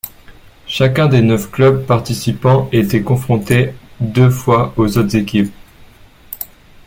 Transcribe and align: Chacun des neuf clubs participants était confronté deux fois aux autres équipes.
Chacun 0.65 1.05
des 1.05 1.21
neuf 1.21 1.51
clubs 1.51 1.85
participants 1.85 2.69
était 2.71 3.03
confronté 3.03 3.75
deux 3.99 4.31
fois 4.31 4.73
aux 4.75 4.97
autres 4.97 5.15
équipes. 5.15 5.53